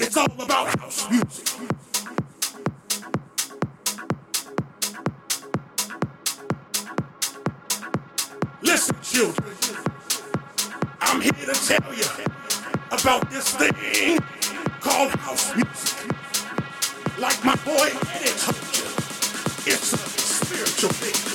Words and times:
It's 0.00 0.16
all 0.16 0.26
about 0.40 0.78
house 0.78 1.10
music. 1.10 1.48
Listen, 8.62 8.96
children, 9.02 9.56
I'm 11.00 11.20
here 11.20 11.32
to 11.32 11.54
tell 11.66 11.94
you 11.94 12.04
about 12.92 13.28
this 13.30 13.50
thing 13.56 14.18
called 14.80 15.10
house 15.16 15.56
music. 15.56 16.12
Like 17.18 17.44
my 17.44 17.56
boy 17.56 17.90
Eddie 18.14 18.38
told 18.38 18.62
you, 18.78 18.86
it's 19.66 19.92
a 19.94 19.98
spiritual 19.98 20.90
thing. 20.90 21.27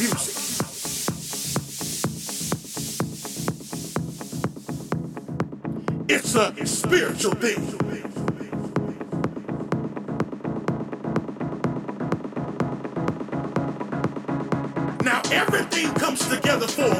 music. 0.00 0.34
It's 6.08 6.34
a 6.34 6.66
spiritual 6.66 7.34
thing. 7.34 7.60
Now 15.04 15.20
everything 15.30 15.92
comes 15.94 16.26
together 16.28 16.66
for 16.66 16.99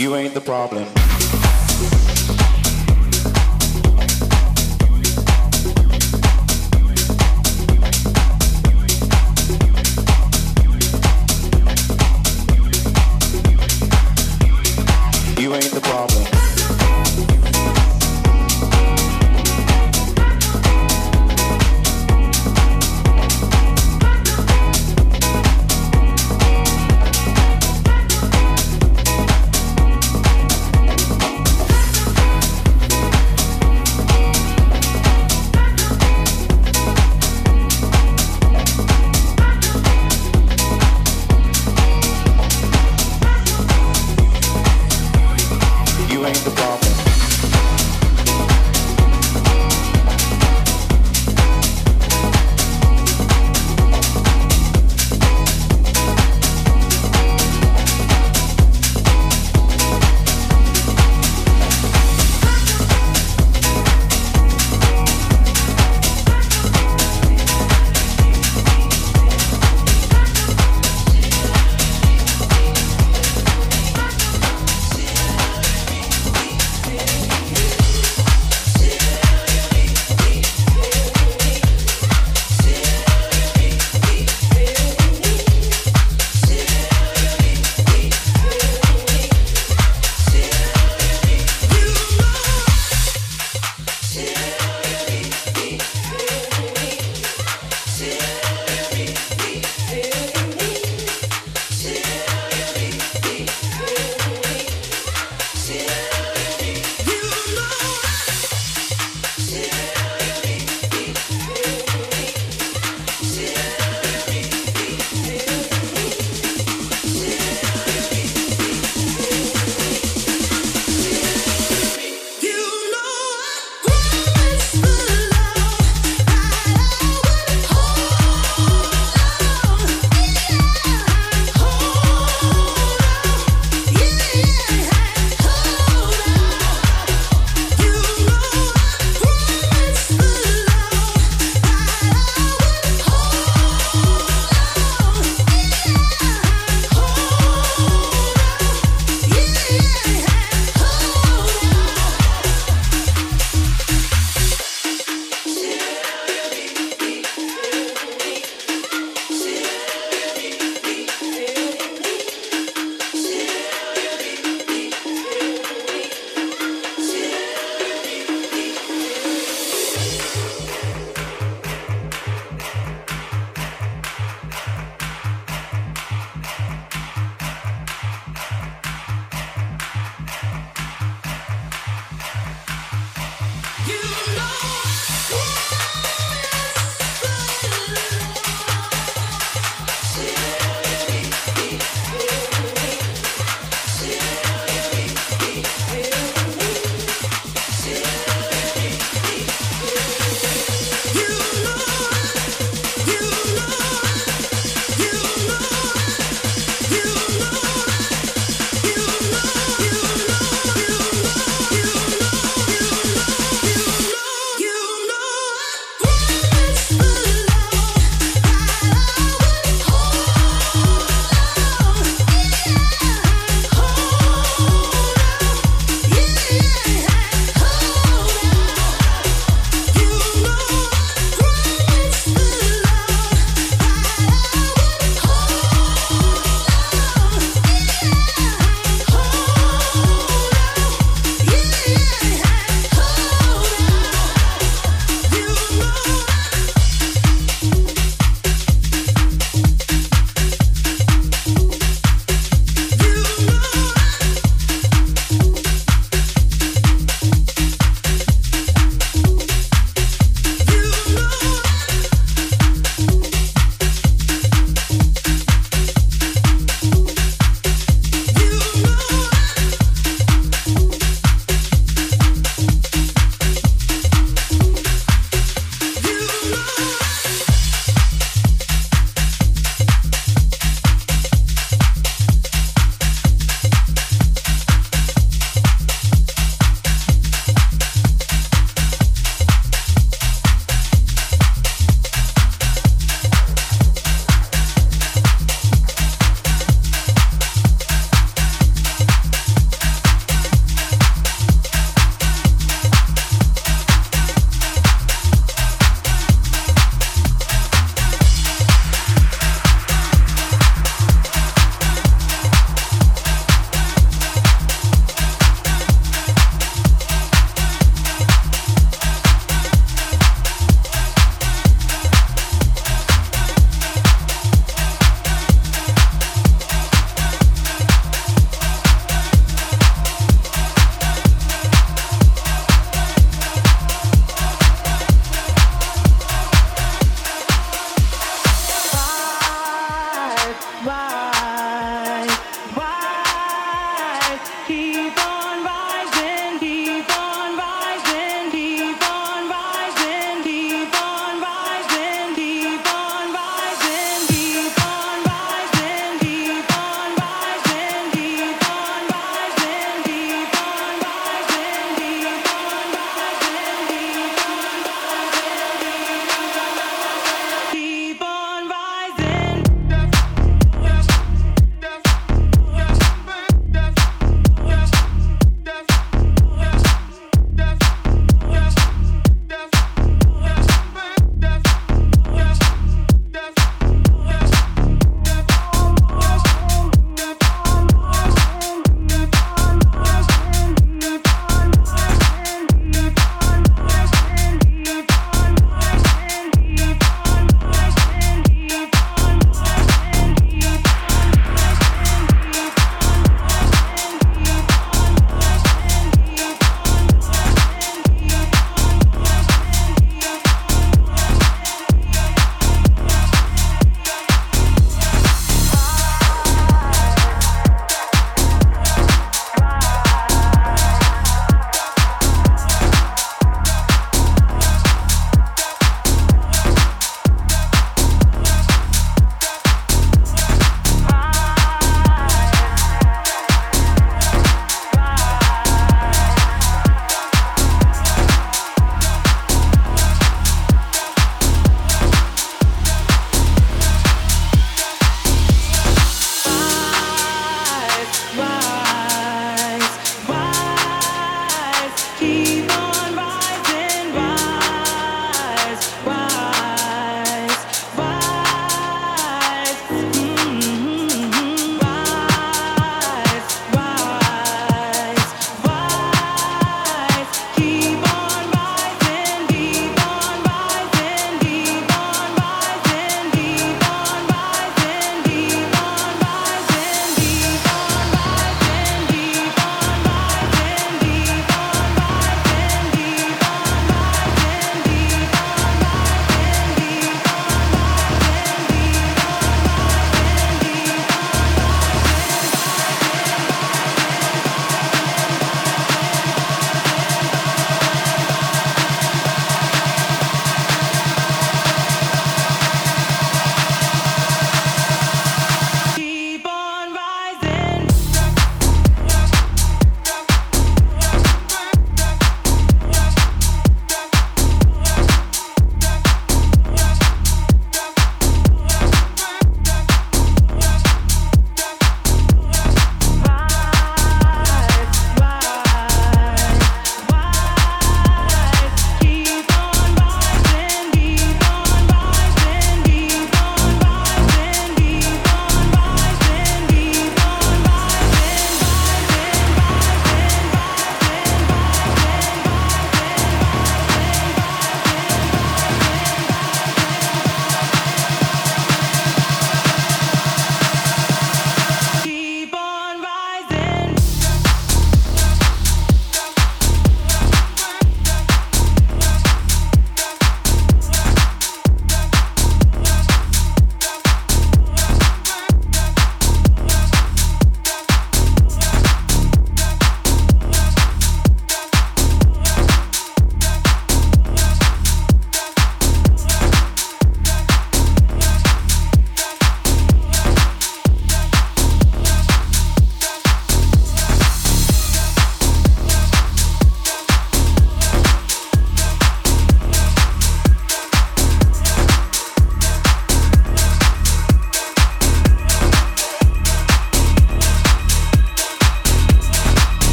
You 0.00 0.16
ain't 0.16 0.32
the 0.32 0.40
problem. 0.40 0.86
the 46.38 46.50
problem. 46.50 46.79